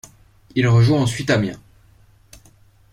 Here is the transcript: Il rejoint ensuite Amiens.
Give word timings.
Il 0.55 0.67
rejoint 0.67 0.99
ensuite 1.01 1.29
Amiens. 1.29 1.59